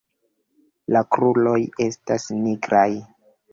La 0.95 1.03
kruroj 1.17 1.59
estas 1.87 2.29
nigraj. 2.41 2.89